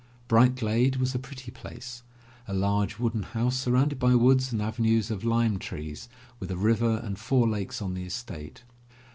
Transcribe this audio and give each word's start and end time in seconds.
Bright 0.27 0.55
Glade 0.55 0.95
was 0.95 1.13
a 1.13 1.19
pretty 1.19 1.51
place, 1.51 2.01
a 2.47 2.55
large 2.55 2.97
wooden 2.97 3.21
house 3.21 3.55
sur 3.55 3.73
rounded 3.73 3.99
by 3.99 4.15
woods 4.15 4.51
and 4.51 4.59
avenues 4.59 5.11
of 5.11 5.23
lime 5.23 5.59
trees, 5.59 6.09
with 6.39 6.49
a 6.49 6.57
river 6.57 6.97
and 7.03 7.19
four 7.19 7.47
lakes 7.47 7.83
on 7.83 7.93
the 7.93 8.05
estate. 8.05 8.63